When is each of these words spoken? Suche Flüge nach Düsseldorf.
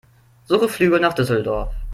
Suche 0.45 0.67
Flüge 0.67 0.99
nach 0.99 1.13
Düsseldorf. 1.13 1.71